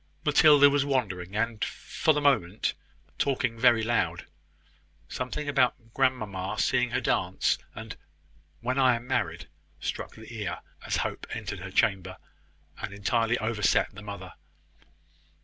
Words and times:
Matilda 0.25 0.67
was 0.67 0.83
wandering, 0.83 1.35
and, 1.35 1.63
for 1.63 2.11
the 2.11 2.21
moment, 2.21 2.73
talking 3.19 3.59
very 3.59 3.83
loud. 3.83 4.25
Something 5.07 5.47
about 5.47 5.93
grandmamma 5.93 6.57
seeing 6.57 6.89
her 6.89 6.99
dance, 6.99 7.59
and 7.75 7.95
"When 8.61 8.79
I 8.79 8.95
am 8.95 9.05
married," 9.05 9.47
struck 9.79 10.15
the 10.15 10.33
ear 10.33 10.61
as 10.87 10.97
Hope 10.97 11.27
entered 11.33 11.59
her 11.59 11.69
chamber, 11.69 12.17
and 12.81 12.95
entirely 12.95 13.37
overset 13.37 13.93
the 13.93 14.01
mother. 14.01 14.33